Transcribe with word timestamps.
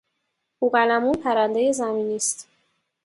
بوقلمون 0.61 1.11
پرندهی 1.13 1.73
زمینی 1.73 2.15
است. 2.15 2.47